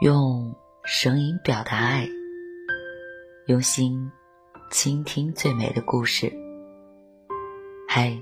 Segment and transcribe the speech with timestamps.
[0.00, 0.52] 用
[0.82, 2.08] 声音表达爱，
[3.46, 4.10] 用心
[4.68, 6.32] 倾听最美的故事。
[7.88, 8.18] 嗨，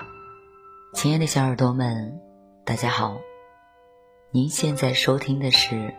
[0.92, 2.20] 亲爱的小耳朵们，
[2.66, 3.16] 大家好！
[4.32, 5.92] 您现在收听的是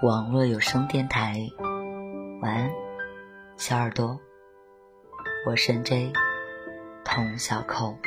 [0.00, 1.44] 网络有声电台。
[2.40, 2.70] 晚安，
[3.56, 4.16] 小耳朵，
[5.44, 6.12] 我是 J
[7.04, 7.98] 童小扣。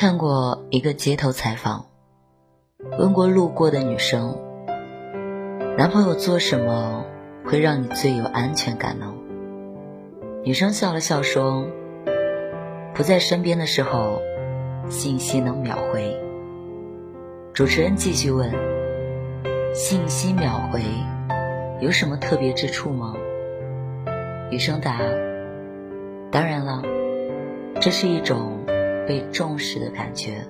[0.00, 1.86] 看过一个街头采访，
[3.00, 4.38] 问过路过的女生
[5.76, 7.04] ：“男朋友做什么
[7.44, 9.12] 会让你最有安全感呢？”
[10.46, 11.66] 女生笑了笑说
[12.94, 14.22] ：“不在身边的时候，
[14.88, 16.16] 信息能秒回。”
[17.52, 18.52] 主持人继续问
[19.74, 20.80] ：“信息秒回
[21.80, 23.16] 有什么特别之处吗？”
[24.48, 25.00] 女生答
[26.30, 26.84] ：“当然了，
[27.80, 28.52] 这是一种。”
[29.08, 30.46] 被重视的感觉。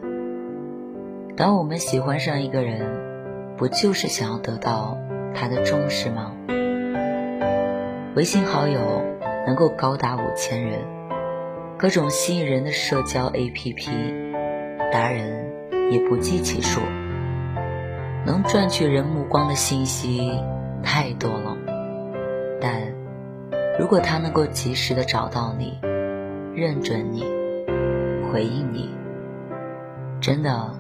[1.36, 4.98] 当我们喜欢上一个人，不就是想要得到
[5.32, 6.32] 他的重视吗？
[8.16, 8.80] 微信好友
[9.46, 10.80] 能够高达五千人，
[11.78, 13.88] 各种吸引人的社交 APP
[14.90, 15.52] 达人
[15.92, 16.80] 也不计其数，
[18.26, 20.32] 能赚取人目光的信息
[20.82, 21.56] 太多了。
[22.60, 22.92] 但
[23.78, 25.78] 如果他能够及时的找到你，
[26.56, 27.37] 认准你。
[28.30, 28.90] 回应你，
[30.20, 30.70] 真的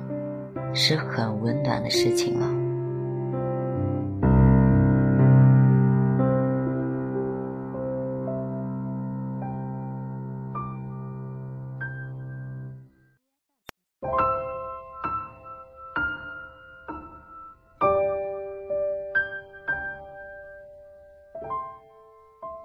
[0.74, 2.46] 是很温暖的事情了。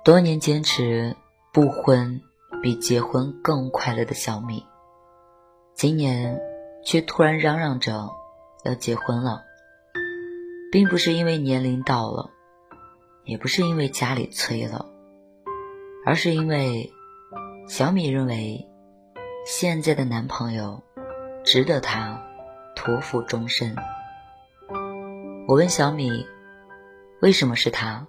[0.03, 1.15] 多年坚持
[1.53, 2.21] 不婚，
[2.61, 4.65] 比结婚更快乐的小米。
[5.75, 6.39] 今年
[6.85, 8.09] 却突然嚷嚷着
[8.63, 9.43] 要结婚了，
[10.71, 12.29] 并不是因为年龄到了，
[13.25, 14.85] 也不是因为家里催了，
[16.05, 16.93] 而是因为
[17.67, 18.69] 小米认为
[19.45, 20.83] 现在的男朋友
[21.43, 22.21] 值得她
[22.75, 23.75] 托付终身。
[25.47, 26.25] 我问小米
[27.21, 28.07] 为什么是他，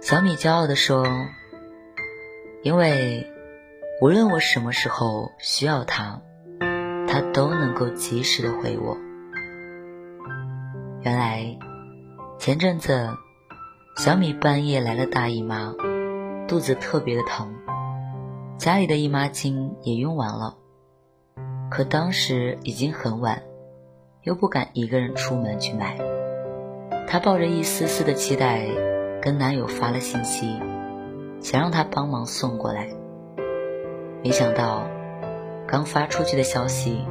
[0.00, 1.06] 小米骄傲地说
[2.64, 3.30] ：“因为
[4.00, 6.22] 无论我什么时候需要他。”
[7.16, 8.98] 他都能够及时的回我。
[11.00, 11.56] 原来
[12.38, 13.08] 前阵子
[13.96, 15.74] 小米半夜来了大姨妈，
[16.46, 17.54] 肚子特别的疼，
[18.58, 20.58] 家里的姨妈巾也用完了，
[21.70, 23.42] 可当时已经很晚，
[24.20, 25.96] 又不敢一个人出门去买。
[27.08, 28.68] 她抱着一丝丝的期待，
[29.22, 30.60] 跟男友发了信息，
[31.40, 32.90] 想让他帮忙送过来。
[34.22, 34.95] 没想到。
[35.68, 37.04] 刚发出去的消息，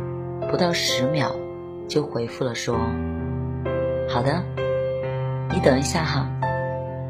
[0.50, 1.36] 不到十秒
[1.90, 2.78] 就回复了说
[4.08, 4.44] ：“好的，
[5.50, 6.30] 你等一下哈，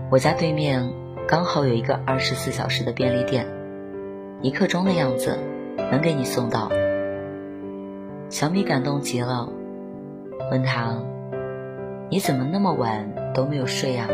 [0.09, 0.91] 我家对面
[1.27, 3.45] 刚好有一个二十四小时的便利店，
[4.41, 5.37] 一刻钟的样子
[5.91, 6.71] 能给你送到。”
[8.29, 9.47] 小米感动极了，
[10.49, 10.97] 问他
[12.09, 14.07] ：“你怎么那么晚都没有睡呀？”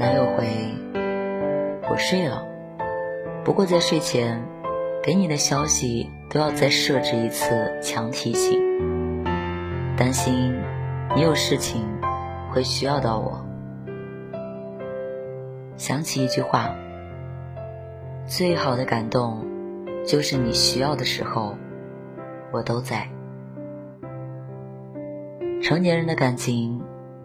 [0.00, 0.48] 男友回
[1.88, 2.44] ：“我睡了，
[3.44, 4.42] 不过在睡前。”
[5.04, 8.58] 给你的消息都要再设置一次强提醒，
[9.98, 10.58] 担心
[11.14, 11.82] 你有事情
[12.50, 13.44] 会需要到我。
[15.76, 16.74] 想起一句话：
[18.26, 19.44] 最好的感动，
[20.06, 21.54] 就是你需要的时候，
[22.50, 23.06] 我都在。
[25.62, 26.80] 成年人的感情，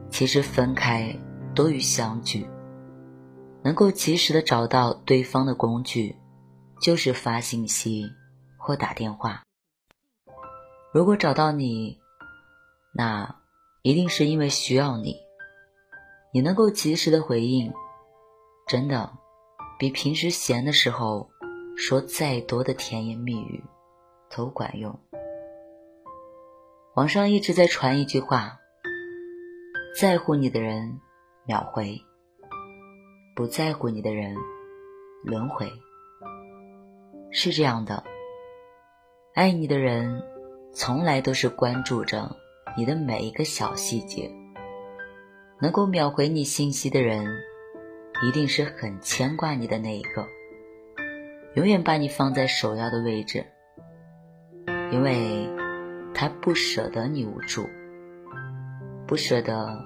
[0.09, 1.15] 其实分开
[1.55, 2.45] 多于相聚，
[3.63, 6.17] 能够及时的找到对方的工具。
[6.81, 8.09] 就是发信息
[8.57, 9.43] 或打电话。
[10.93, 11.99] 如果找到你，
[12.93, 13.35] 那
[13.83, 15.15] 一定是因为需要你。
[16.33, 17.73] 你能够及时的回应，
[18.67, 19.11] 真的
[19.77, 21.29] 比平时闲的时候
[21.75, 23.63] 说再多的甜言蜜语
[24.29, 24.99] 都管用。
[26.95, 28.57] 网上一直在传一句话：
[29.99, 30.99] 在乎你的人
[31.45, 31.99] 秒回，
[33.35, 34.35] 不在乎你的人
[35.23, 35.71] 轮回。
[37.31, 38.03] 是这样的，
[39.35, 40.23] 爱你的人，
[40.73, 42.35] 从来都是关注着
[42.75, 44.29] 你的每一个小细节。
[45.61, 47.25] 能够秒回你信息的人，
[48.23, 50.25] 一定是很牵挂你的那一个，
[51.55, 53.45] 永远把你放在首要的位置，
[54.91, 55.47] 因为
[56.13, 57.69] 他不舍得你无助，
[59.05, 59.85] 不舍得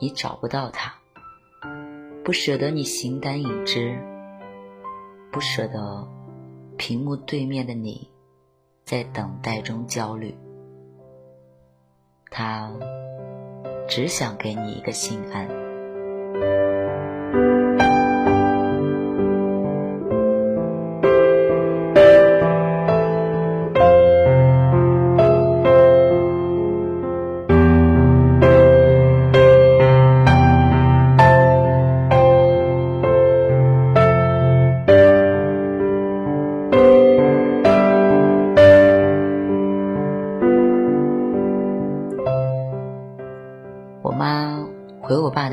[0.00, 0.94] 你找不到他，
[2.24, 3.98] 不舍得你形单影只，
[5.30, 6.08] 不舍得
[6.78, 8.08] 屏幕对面的你。
[8.84, 10.34] 在等待中焦虑，
[12.30, 12.72] 他
[13.86, 15.67] 只想给你一个心安。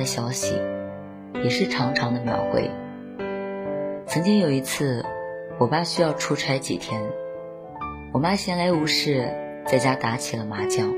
[0.05, 0.55] 消息
[1.43, 2.69] 也是长长的秒回。
[4.07, 5.03] 曾经有一次，
[5.59, 7.01] 我爸需要出差几天，
[8.13, 9.27] 我妈闲来无事
[9.65, 10.93] 在家打起了麻将。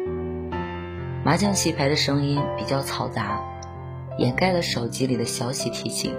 [1.24, 3.42] 麻将洗牌的声音比较嘈杂，
[4.18, 6.14] 掩盖了手机里的消息提醒。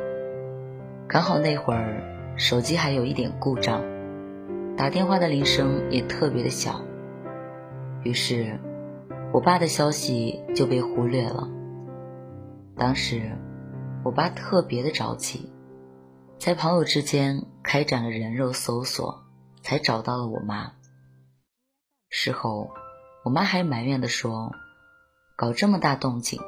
[1.07, 2.03] 刚好那会儿
[2.37, 3.83] 手机还有一点故障，
[4.77, 6.83] 打电话的铃声也特别的小，
[8.03, 8.59] 于是
[9.33, 11.49] 我爸的消息就被忽略了。
[12.79, 13.37] 当时，
[14.05, 15.51] 我爸特别的着急，
[16.39, 19.25] 在朋友之间开展了人肉搜索，
[19.63, 20.75] 才找到了我妈。
[22.09, 22.71] 事后，
[23.25, 24.53] 我妈还埋怨的说
[25.37, 26.41] ：“搞这么大动静，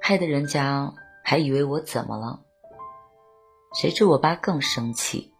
[0.00, 0.94] 害得人家
[1.24, 2.42] 还以为我怎么了。”
[3.74, 5.32] 谁知我爸更生气：“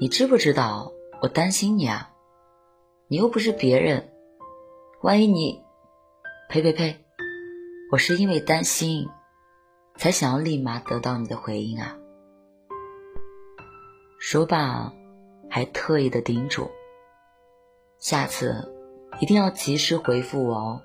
[0.00, 0.90] 你知不知道
[1.20, 2.10] 我担心你啊？
[3.08, 4.10] 你又不是别人，
[5.02, 5.62] 万一你……
[6.48, 7.04] 呸呸呸！”
[7.92, 9.08] 我是因为担心，
[9.96, 11.96] 才想要立马得到你的回应啊！
[14.20, 14.92] 说罢，
[15.50, 16.70] 还特意的叮嘱：
[17.98, 18.72] 下次
[19.18, 20.82] 一定要及时回复我哦。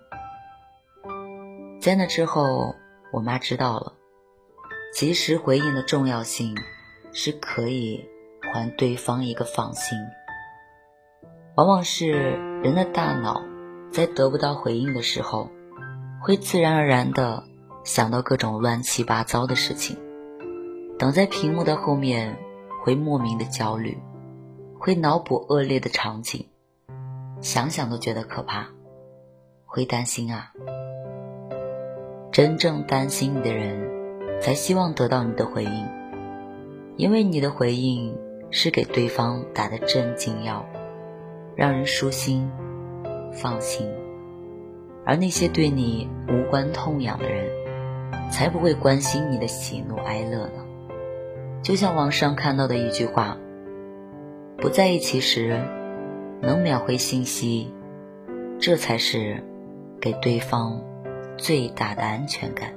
[1.80, 2.74] 在那之后，
[3.13, 3.94] 我妈知道了，
[4.92, 6.56] 及时回应的重要性，
[7.12, 8.04] 是可以
[8.52, 9.96] 还对方一个放心。
[11.56, 12.10] 往往是
[12.63, 13.44] 人的大脑
[13.92, 15.52] 在得不到回应的时候。
[16.25, 17.44] 会自然而然的
[17.83, 19.95] 想到各种乱七八糟的事情，
[20.98, 22.39] 等在屏幕的后面，
[22.83, 24.00] 会莫名的焦虑，
[24.80, 26.48] 会脑补恶劣的场景，
[27.42, 28.69] 想想都觉得可怕，
[29.68, 30.51] 会担心啊。
[32.31, 35.88] 真正担心你的人，才希望得到你的回应，
[36.98, 38.18] 因为你的回应
[38.50, 40.66] 是给对方打的镇静药，
[41.56, 42.51] 让人舒心、
[43.31, 43.88] 放心。
[45.06, 47.46] 而那些对你无关痛痒的人，
[48.31, 50.66] 才不会关心你的喜怒哀乐呢。
[51.62, 53.38] 就像网上看到的一句话
[54.57, 55.60] ：“不在一起时，
[56.42, 57.74] 能秒回信息，
[58.60, 59.44] 这才是
[60.02, 60.81] 给对方
[61.38, 62.74] 最大的安全感。”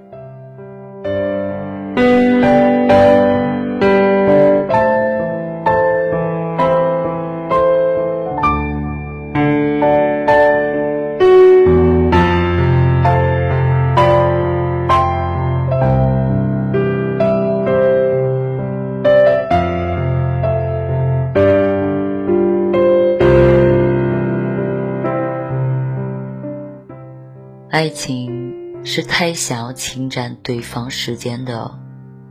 [29.19, 31.77] 太想要侵占对方时间的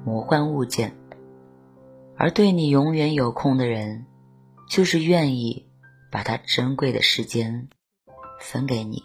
[0.06, 0.96] 魔幻物件，
[2.16, 4.06] 而对你永远有空的人，
[4.70, 5.68] 就是愿意
[6.10, 7.68] 把他珍贵的时间
[8.40, 9.04] 分给你，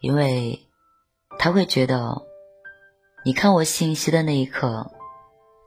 [0.00, 0.66] 因为
[1.38, 2.22] 他会觉得，
[3.26, 4.90] 你看我信息的那一刻，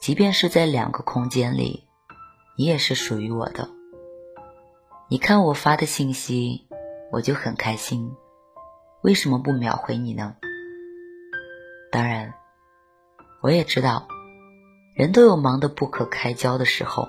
[0.02, 1.84] 即便是在两个空间里，
[2.58, 3.70] 你也是属于我的。
[5.12, 6.68] 你看我发的信息，
[7.12, 8.12] 我就很开心。
[9.04, 10.38] 为什么不秒回你呢？
[11.96, 12.34] 当然，
[13.42, 14.06] 我也知道，
[14.98, 17.08] 人都有忙得不可开交的时候。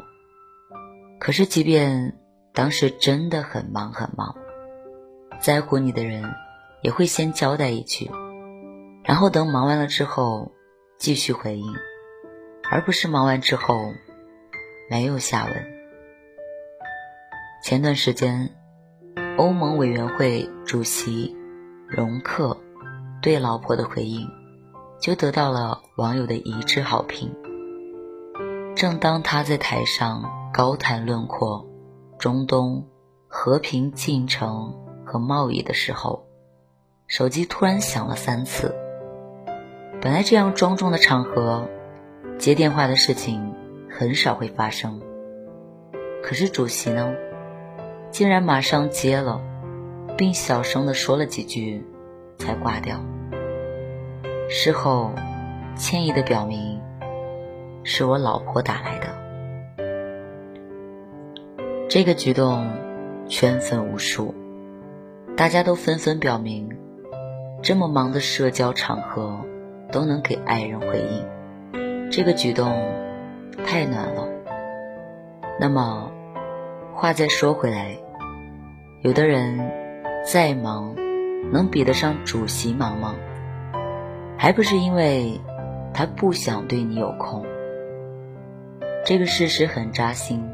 [1.18, 2.16] 可是，即便
[2.54, 4.36] 当时真的很忙很忙，
[5.40, 6.32] 在乎你的人
[6.84, 8.08] 也会先交代一句，
[9.02, 10.52] 然后等忙完了之后
[10.98, 11.74] 继续回应，
[12.70, 13.92] 而不是忙完之后
[14.88, 15.52] 没有下文。
[17.60, 18.54] 前段时间，
[19.36, 21.34] 欧盟委员会主席。
[21.88, 22.56] 容克
[23.20, 24.28] 对老婆的回应，
[24.98, 27.34] 就得到了网友的一致好评。
[28.74, 31.66] 正当他在台上高谈论阔
[32.18, 32.86] 中东
[33.28, 34.74] 和平进程
[35.04, 36.26] 和贸易的时候，
[37.06, 38.74] 手机突然响了三次。
[40.02, 41.68] 本来这样庄重的场合，
[42.38, 43.54] 接电话的事情
[43.90, 45.00] 很少会发生。
[46.22, 47.14] 可是主席呢，
[48.10, 49.40] 竟然马上接了，
[50.18, 51.86] 并小声的说了几句，
[52.38, 53.00] 才挂掉。
[54.48, 55.10] 事后，
[55.74, 56.80] 歉意的表明，
[57.82, 59.08] 是我老婆打来的。
[61.88, 62.70] 这个举动
[63.26, 64.34] 圈粉无数，
[65.36, 66.70] 大家都纷纷表明，
[67.60, 69.40] 这么忙的社交场合
[69.90, 72.72] 都能给爱人回应，这个举动
[73.66, 74.28] 太暖了。
[75.58, 76.12] 那么，
[76.94, 77.96] 话再说回来，
[79.02, 79.72] 有的人
[80.24, 80.94] 再忙，
[81.50, 83.16] 能比得上主席忙吗？
[84.38, 85.40] 还不是因为
[85.94, 87.44] 他不想对你有空。
[89.04, 90.46] 这个事实很扎心，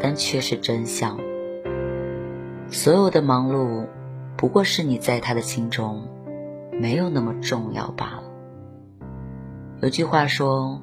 [0.00, 1.18] 但却是真相。
[2.70, 3.86] 所有的忙碌，
[4.36, 6.08] 不过是你在他的心中
[6.72, 8.24] 没有那么重要罢了。
[9.82, 10.80] 有句话说：“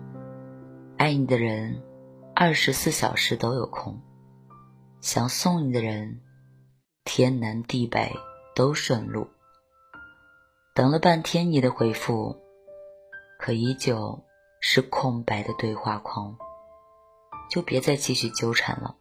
[0.98, 1.82] 爱你的人，
[2.36, 3.96] 二十四小时都有空；
[5.02, 6.20] 想送你的人，
[7.04, 8.12] 天南地北
[8.56, 9.28] 都顺路。”
[10.74, 12.34] 等了半天，你的回复，
[13.38, 14.24] 可依旧
[14.62, 16.38] 是空白的对话框，
[17.50, 18.96] 就别再继续纠缠了。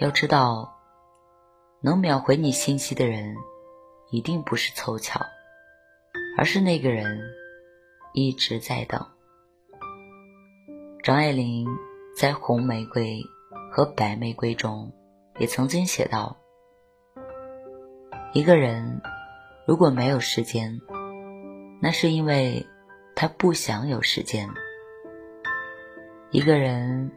[0.00, 0.76] 要知道，
[1.80, 3.36] 能秒回你信息的人，
[4.10, 5.24] 一定不是凑巧，
[6.36, 7.18] 而是那个人
[8.12, 9.06] 一直在等。
[11.02, 11.66] 张爱玲
[12.14, 13.22] 在《红玫瑰
[13.72, 14.92] 和白玫瑰》中
[15.38, 16.36] 也曾经写道
[18.34, 19.00] ：“一个人。”
[19.68, 20.80] 如果没有时间，
[21.82, 22.66] 那是因为
[23.14, 24.48] 他不想有时间。
[26.30, 27.10] 一个人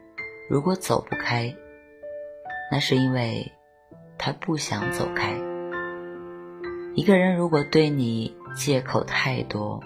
[0.50, 1.56] 如果走不开，
[2.70, 3.50] 那是因为
[4.18, 5.32] 他不想走开。
[6.94, 9.82] 一个人如果对你借口太多，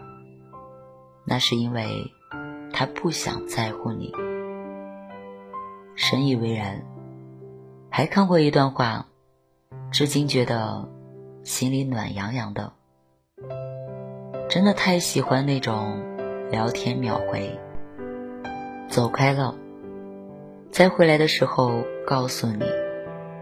[1.25, 1.87] 那是因为
[2.73, 4.13] 他不想在乎你。
[5.95, 6.83] 深以为然。
[7.91, 9.07] 还看过一段话，
[9.93, 10.96] 至今觉得。
[11.47, 12.73] 心里暖洋洋的，
[14.49, 16.03] 真的太喜欢那种
[16.50, 17.57] 聊天秒回。
[18.88, 19.55] 走开了，
[20.73, 22.65] 再回来的时候告诉你，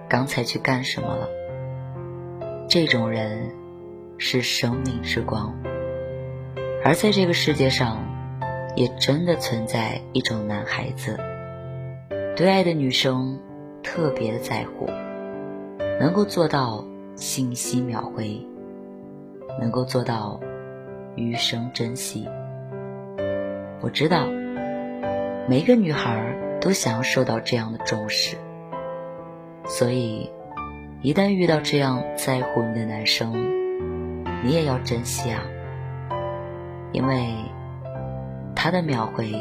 [0.07, 1.29] 刚才去干什么了。
[2.69, 3.55] 这种人
[4.19, 5.55] 是生命之光，
[6.85, 8.05] 而在这个世界上，
[8.77, 11.19] 也真的存在一种男孩子，
[12.37, 13.41] 对爱的女生
[13.83, 14.91] 特别的在乎，
[15.99, 16.85] 能够做到。
[17.17, 18.45] 信息秒回，
[19.61, 20.41] 能够做到
[21.15, 22.29] 余生珍惜。
[23.81, 24.27] 我知道，
[25.49, 28.37] 每个女孩都想要受到这样的重视，
[29.67, 30.31] 所以
[31.03, 33.33] 一旦遇到这样在乎你的男生，
[34.43, 35.43] 你也要珍惜啊，
[36.93, 37.35] 因为
[38.57, 39.33] 他的秒回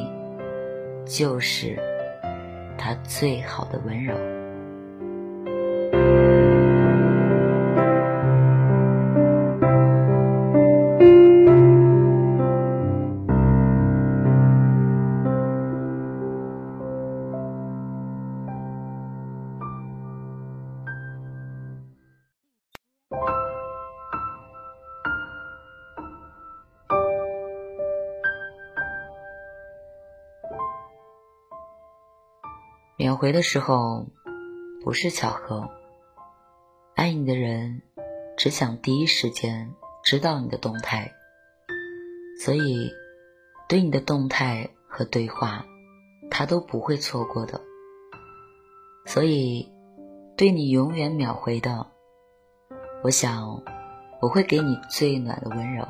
[1.06, 1.78] 就是
[2.78, 4.14] 他最好的温柔。
[33.14, 34.08] 秒回的时候，
[34.84, 35.70] 不是巧合。
[36.96, 37.84] 爱你的人
[38.36, 39.72] 只想第一时间
[40.04, 41.14] 知道你的动态，
[42.44, 42.92] 所以
[43.70, 45.64] 对你的动态和对话，
[46.32, 47.62] 他都不会错过的。
[49.06, 49.72] 所以
[50.36, 51.86] 对你永远秒回的，
[53.04, 53.62] 我想
[54.24, 55.86] 我会给你最暖的温柔。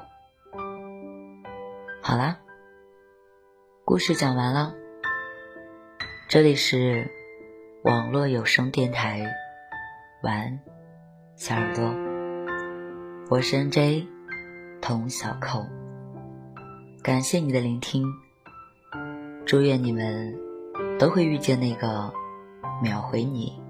[2.01, 2.39] 好啦，
[3.85, 4.82] 故事讲完了。
[6.33, 7.11] 这里是
[7.83, 9.31] 网络有声电台，
[10.23, 10.59] 晚安，
[11.35, 11.93] 小耳朵，
[13.29, 14.07] 我是 N J
[14.81, 15.63] 童小扣，
[17.03, 18.07] 感谢你的聆听，
[19.45, 20.35] 祝愿你们
[20.97, 22.11] 都会遇见那个
[22.81, 23.61] 秒回你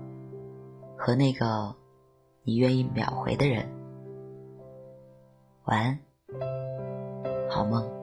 [0.95, 1.75] 和那个
[2.43, 3.67] 你愿意秒回的人，
[5.65, 5.99] 晚安，
[7.49, 8.02] 好梦。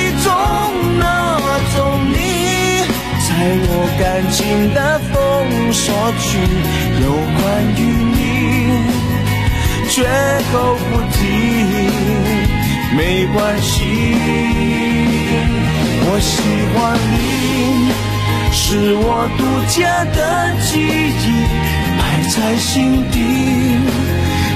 [0.23, 0.27] 中
[0.99, 1.03] 那
[1.75, 1.77] 种
[2.11, 2.15] 你。
[3.27, 3.29] 在
[3.67, 4.39] 我感情
[4.73, 4.77] 的
[5.11, 5.13] 封
[5.73, 5.83] 锁
[6.19, 6.23] 区，
[7.01, 7.05] 有
[7.37, 7.41] 关
[7.75, 7.79] 于
[8.15, 8.19] 你，
[9.89, 9.95] 绝
[10.51, 11.19] 口不提，
[12.95, 12.99] 没
[13.33, 13.71] 关系。
[16.03, 16.31] 我喜
[16.73, 16.77] 欢
[17.13, 17.19] 你，
[18.51, 18.59] 是
[18.95, 19.05] 我
[19.37, 19.79] 独家
[20.13, 20.19] 的
[20.61, 21.25] 记忆，
[21.97, 22.69] 摆在心
[23.11, 23.15] 底。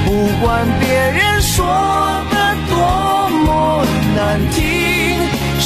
[0.05, 0.09] 不
[0.45, 0.45] 管
[0.79, 1.65] 别人说
[2.29, 2.33] 的
[2.69, 2.73] 多
[3.45, 3.45] 么
[4.15, 4.19] 难
[4.51, 4.61] 听，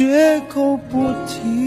[0.00, 1.59] 绝口不提